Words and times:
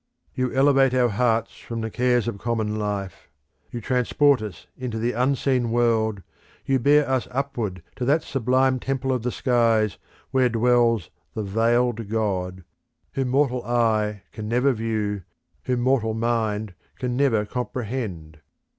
You 0.33 0.51
elevate 0.51 0.95
our 0.95 1.09
hearts 1.09 1.59
from 1.59 1.81
the 1.81 1.91
cares 1.91 2.27
of 2.27 2.39
common 2.39 2.79
life, 2.79 3.29
you 3.69 3.79
transport 3.81 4.41
us 4.41 4.65
into 4.75 4.97
the 4.97 5.11
unseen 5.11 5.69
world, 5.69 6.23
you 6.65 6.79
bear 6.79 7.07
us 7.07 7.27
upwards 7.29 7.81
to 7.97 8.05
that 8.05 8.23
sublime 8.23 8.79
temple 8.79 9.11
of 9.11 9.21
the 9.21 9.29
skies 9.31 9.99
where 10.31 10.49
dwells 10.49 11.11
the 11.35 11.43
Veiled 11.43 12.09
God, 12.09 12.63
whom 13.11 13.27
mortal 13.27 13.63
eye 13.63 14.23
can 14.31 14.47
never 14.47 14.73
view, 14.73 15.21
whom 15.65 15.81
mortal 15.81 16.15
mind 16.15 16.73
can 16.97 17.15
never 17.15 17.45
comprehend. 17.45 18.39